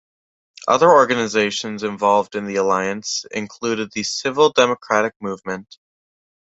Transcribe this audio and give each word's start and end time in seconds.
Other 0.67 0.89
organizations 0.91 1.83
involved 1.83 2.33
in 2.33 2.47
the 2.47 2.55
alliance 2.55 3.23
included 3.29 3.91
the 3.91 4.01
Civil 4.01 4.49
Democratic 4.51 5.13
Movement. 5.21 5.77